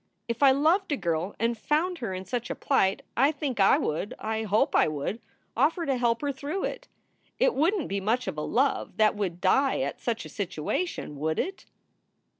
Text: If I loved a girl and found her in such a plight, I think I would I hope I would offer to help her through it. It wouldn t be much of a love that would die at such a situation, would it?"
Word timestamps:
If 0.27 0.41
I 0.41 0.49
loved 0.49 0.91
a 0.91 0.97
girl 0.97 1.35
and 1.39 1.55
found 1.55 1.99
her 1.99 2.11
in 2.11 2.25
such 2.25 2.49
a 2.49 2.55
plight, 2.55 3.03
I 3.15 3.31
think 3.31 3.59
I 3.59 3.77
would 3.77 4.15
I 4.17 4.41
hope 4.41 4.75
I 4.75 4.87
would 4.87 5.21
offer 5.55 5.85
to 5.85 5.95
help 5.95 6.21
her 6.25 6.31
through 6.31 6.63
it. 6.63 6.87
It 7.37 7.53
wouldn 7.53 7.81
t 7.81 7.85
be 7.85 8.01
much 8.01 8.25
of 8.25 8.35
a 8.35 8.41
love 8.41 8.97
that 8.97 9.15
would 9.15 9.39
die 9.39 9.81
at 9.81 10.01
such 10.01 10.25
a 10.25 10.29
situation, 10.29 11.19
would 11.19 11.37
it?" 11.37 11.67